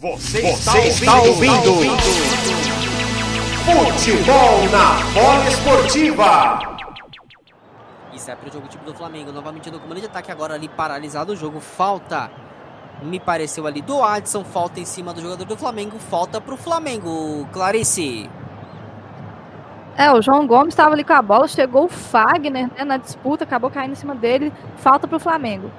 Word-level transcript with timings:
Você, 0.00 0.40
Você 0.42 0.78
está, 0.78 1.16
ouvindo, 1.16 1.42
está 1.42 1.70
ouvindo. 1.70 1.96
Futebol 3.64 4.68
na 4.70 5.02
bola 5.12 5.48
esportiva. 5.48 6.60
Isso 8.12 8.30
é 8.30 8.36
para 8.36 8.48
o 8.48 8.52
jogo 8.52 8.68
tipo 8.68 8.84
do 8.84 8.94
Flamengo. 8.94 9.32
Novamente 9.32 9.68
no 9.72 9.80
comando 9.80 9.98
de 9.98 10.06
ataque 10.06 10.30
agora 10.30 10.54
ali 10.54 10.68
paralisado 10.68 11.32
o 11.32 11.36
jogo. 11.36 11.58
Falta. 11.58 12.30
Me 13.02 13.18
pareceu 13.18 13.66
ali 13.66 13.82
do 13.82 14.00
Adson. 14.00 14.44
Falta 14.44 14.78
em 14.78 14.84
cima 14.84 15.12
do 15.12 15.20
jogador 15.20 15.44
do 15.44 15.56
Flamengo. 15.56 15.98
Falta 15.98 16.40
para 16.40 16.54
o 16.54 16.56
Flamengo. 16.56 17.48
Clarice. 17.52 18.30
É, 19.96 20.12
o 20.12 20.22
João 20.22 20.46
Gomes 20.46 20.74
estava 20.74 20.94
ali 20.94 21.02
com 21.02 21.12
a 21.12 21.22
bola. 21.22 21.48
Chegou 21.48 21.86
o 21.86 21.88
Fagner 21.88 22.70
né, 22.78 22.84
na 22.84 22.98
disputa. 22.98 23.42
Acabou 23.42 23.68
caindo 23.68 23.92
em 23.92 23.96
cima 23.96 24.14
dele. 24.14 24.52
Falta 24.76 25.08
para 25.08 25.16
o 25.16 25.20
Flamengo. 25.20 25.72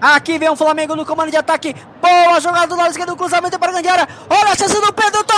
Aqui 0.00 0.38
vem 0.38 0.48
o 0.48 0.54
Flamengo 0.54 0.94
no 0.94 1.04
comando 1.04 1.30
de 1.30 1.36
ataque. 1.36 1.74
Boa 2.08 2.40
jogada 2.40 2.66
do 2.66 2.76
lado 2.76 2.90
esquerdo, 2.90 3.16
cruzamento 3.16 3.58
para 3.58 3.68
a 3.68 3.72
grande 3.72 3.88
área. 3.88 4.08
Olha 4.30 4.52
a 4.52 4.56
chance 4.56 4.80
do 4.80 4.92
Pedro! 4.94 5.37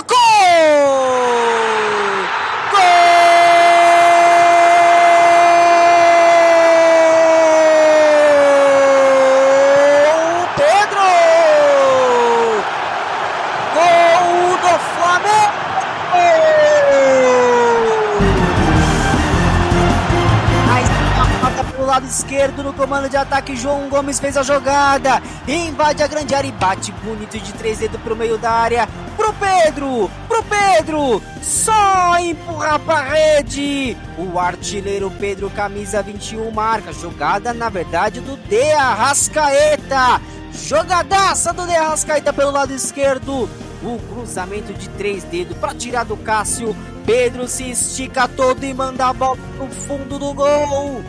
Lado 21.90 22.06
esquerdo 22.06 22.62
no 22.62 22.72
comando 22.72 23.08
de 23.08 23.16
ataque. 23.16 23.56
João 23.56 23.88
Gomes 23.88 24.20
fez 24.20 24.36
a 24.36 24.42
jogada. 24.42 25.20
Invade 25.46 26.02
a 26.02 26.06
grande 26.06 26.34
área 26.34 26.48
e 26.48 26.52
bate 26.52 26.92
bonito 26.92 27.38
de 27.38 27.52
três 27.54 27.78
dedos 27.78 28.00
pro 28.00 28.14
meio 28.14 28.38
da 28.38 28.50
área. 28.50 28.88
Pro 29.16 29.34
Pedro! 29.34 30.10
Pro 30.28 30.42
Pedro! 30.44 31.22
Só 31.42 32.16
empurrar 32.20 32.78
pra 32.78 33.00
rede! 33.00 33.96
O 34.16 34.38
artilheiro 34.38 35.10
Pedro, 35.18 35.50
camisa 35.50 36.00
21, 36.00 36.50
marca. 36.52 36.92
Jogada, 36.92 37.52
na 37.52 37.68
verdade, 37.68 38.20
do 38.20 38.36
De 38.36 38.72
Arrascaeta. 38.72 40.20
Jogadaça 40.52 41.52
do 41.52 41.66
De 41.66 41.74
Arrascaeta 41.74 42.32
pelo 42.32 42.52
lado 42.52 42.72
esquerdo. 42.72 43.50
O 43.82 43.98
cruzamento 44.12 44.72
de 44.72 44.88
três 44.90 45.24
dedos 45.24 45.56
para 45.56 45.74
tirar 45.74 46.04
do 46.04 46.16
Cássio. 46.16 46.76
Pedro 47.04 47.48
se 47.48 47.68
estica 47.68 48.28
todo 48.28 48.62
e 48.62 48.72
manda 48.72 49.06
a 49.06 49.12
bola 49.12 49.36
pro 49.56 49.66
fundo 49.68 50.18
do 50.18 50.32
gol. 50.32 51.02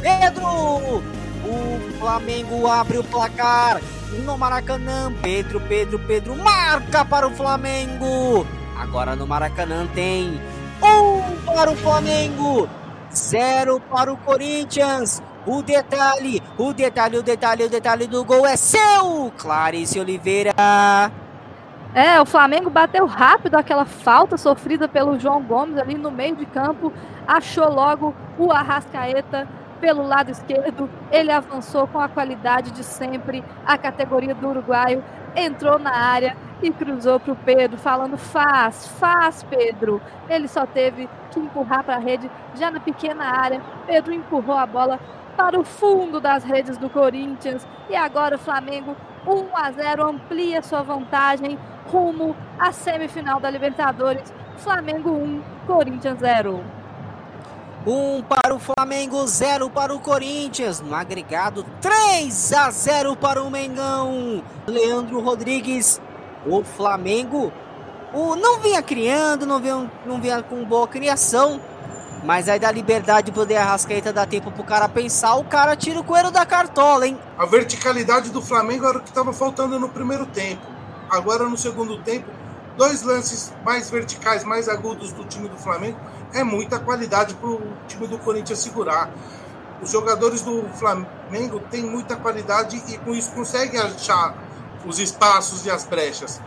Pedro! 0.00 1.02
O 1.48 1.98
Flamengo 1.98 2.66
abre 2.66 2.98
o 2.98 3.04
placar 3.04 3.80
no 4.24 4.36
Maracanã. 4.36 5.12
Pedro, 5.22 5.60
Pedro, 5.60 5.98
Pedro 6.00 6.36
marca 6.36 7.04
para 7.04 7.26
o 7.26 7.30
Flamengo. 7.30 8.46
Agora 8.78 9.14
no 9.14 9.26
Maracanã 9.26 9.86
tem 9.94 10.40
um 10.82 11.36
para 11.46 11.70
o 11.70 11.76
Flamengo, 11.76 12.68
zero 13.14 13.80
para 13.80 14.12
o 14.12 14.16
Corinthians. 14.16 15.22
O 15.46 15.62
detalhe, 15.62 16.42
o 16.58 16.72
detalhe, 16.72 17.18
o 17.18 17.22
detalhe, 17.22 17.64
o 17.64 17.70
detalhe 17.70 18.06
do 18.06 18.24
gol 18.24 18.44
é 18.44 18.56
seu, 18.56 19.32
Clarice 19.38 20.00
Oliveira. 20.00 20.52
É, 21.94 22.20
o 22.20 22.26
Flamengo 22.26 22.68
bateu 22.68 23.06
rápido 23.06 23.54
aquela 23.54 23.86
falta 23.86 24.36
sofrida 24.36 24.86
pelo 24.88 25.18
João 25.18 25.42
Gomes 25.42 25.78
ali 25.78 25.94
no 25.94 26.10
meio 26.10 26.36
de 26.36 26.44
campo, 26.44 26.92
achou 27.26 27.72
logo 27.72 28.14
o 28.36 28.52
Arrascaeta 28.52 29.48
pelo 29.80 30.06
lado 30.06 30.30
esquerdo. 30.30 30.88
Ele 31.10 31.30
avançou 31.30 31.86
com 31.86 32.00
a 32.00 32.08
qualidade 32.08 32.70
de 32.70 32.84
sempre, 32.84 33.44
a 33.64 33.76
categoria 33.78 34.34
do 34.34 34.48
uruguaio, 34.48 35.02
entrou 35.34 35.78
na 35.78 35.94
área 35.94 36.36
e 36.62 36.70
cruzou 36.70 37.20
para 37.20 37.32
o 37.32 37.36
Pedro, 37.36 37.78
falando: 37.78 38.16
faz, 38.16 38.86
faz, 38.98 39.42
Pedro. 39.44 40.00
Ele 40.28 40.48
só 40.48 40.66
teve 40.66 41.08
que 41.30 41.38
empurrar 41.38 41.84
para 41.84 41.96
a 41.96 42.00
rede 42.00 42.30
já 42.54 42.70
na 42.70 42.80
pequena 42.80 43.24
área. 43.24 43.60
Pedro 43.86 44.12
empurrou 44.12 44.56
a 44.56 44.66
bola 44.66 44.98
para 45.36 45.58
o 45.60 45.64
fundo 45.64 46.20
das 46.20 46.44
redes 46.44 46.78
do 46.78 46.88
Corinthians 46.88 47.66
e 47.90 47.94
agora 47.94 48.36
o 48.36 48.38
Flamengo 48.38 48.96
1 49.26 49.56
a 49.56 49.70
0 49.70 50.08
amplia 50.08 50.62
sua 50.62 50.82
vantagem 50.82 51.58
rumo 51.86 52.34
à 52.58 52.72
semifinal 52.72 53.38
da 53.38 53.50
Libertadores. 53.50 54.32
Flamengo 54.56 55.10
1, 55.10 55.42
Corinthians 55.66 56.18
0. 56.18 56.75
Um 57.86 58.20
para 58.20 58.52
o 58.52 58.58
Flamengo, 58.58 59.24
zero 59.28 59.70
para 59.70 59.94
o 59.94 60.00
Corinthians. 60.00 60.80
No 60.80 60.92
agregado, 60.92 61.64
3 61.80 62.52
a 62.52 62.68
0 62.68 63.14
para 63.14 63.40
o 63.40 63.48
Mengão. 63.48 64.42
Leandro 64.66 65.20
Rodrigues, 65.20 66.00
o 66.44 66.64
Flamengo, 66.64 67.52
o, 68.12 68.34
não 68.34 68.58
vinha 68.58 68.82
criando, 68.82 69.46
não 69.46 69.60
vinha, 69.60 69.88
não 70.04 70.20
vinha 70.20 70.42
com 70.42 70.64
boa 70.64 70.88
criação. 70.88 71.60
Mas 72.24 72.48
aí 72.48 72.58
dá 72.58 72.72
liberdade 72.72 73.30
pro 73.30 73.46
De 73.46 73.54
Arrascaeta 73.54 74.12
dar 74.12 74.26
tempo 74.26 74.50
pro 74.50 74.64
cara 74.64 74.88
pensar, 74.88 75.36
o 75.36 75.44
cara 75.44 75.76
tira 75.76 76.00
o 76.00 76.04
coelho 76.04 76.32
da 76.32 76.44
cartola, 76.44 77.06
hein? 77.06 77.16
A 77.38 77.46
verticalidade 77.46 78.30
do 78.30 78.42
Flamengo 78.42 78.84
era 78.84 78.98
o 78.98 79.00
que 79.00 79.10
estava 79.10 79.32
faltando 79.32 79.78
no 79.78 79.88
primeiro 79.88 80.26
tempo. 80.26 80.66
Agora 81.08 81.44
no 81.44 81.56
segundo 81.56 82.02
tempo, 82.02 82.28
dois 82.76 83.02
lances 83.02 83.52
mais 83.64 83.90
verticais, 83.90 84.44
mais 84.44 84.68
agudos 84.68 85.12
do 85.12 85.24
time 85.24 85.48
do 85.48 85.56
Flamengo 85.56 85.98
é 86.32 86.44
muita 86.44 86.78
qualidade 86.78 87.34
para 87.34 87.48
o 87.48 87.60
time 87.88 88.06
do 88.06 88.18
Corinthians 88.18 88.58
segurar. 88.58 89.10
Os 89.82 89.90
jogadores 89.90 90.42
do 90.42 90.68
Flamengo 90.74 91.60
têm 91.70 91.82
muita 91.82 92.16
qualidade 92.16 92.82
e 92.88 92.98
com 92.98 93.12
isso 93.12 93.32
conseguem 93.32 93.80
achar 93.80 94.34
os 94.84 94.98
espaços 94.98 95.66
e 95.66 95.70
as 95.70 95.84
brechas. 95.84 96.40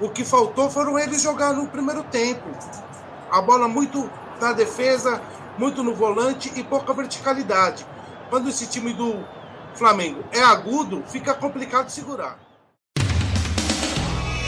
O 0.00 0.08
que 0.08 0.24
faltou 0.24 0.70
foram 0.70 0.98
eles 0.98 1.22
jogar 1.22 1.52
no 1.52 1.66
primeiro 1.68 2.02
tempo. 2.04 2.48
A 3.30 3.40
bola 3.40 3.68
muito 3.68 4.10
na 4.40 4.52
defesa, 4.52 5.20
muito 5.56 5.82
no 5.82 5.94
volante 5.94 6.52
e 6.56 6.64
pouca 6.64 6.92
verticalidade. 6.92 7.86
Quando 8.28 8.48
esse 8.48 8.66
time 8.66 8.92
do 8.92 9.24
Flamengo 9.74 10.24
é 10.32 10.42
agudo, 10.42 11.02
fica 11.06 11.34
complicado 11.34 11.88
segurar. 11.88 12.43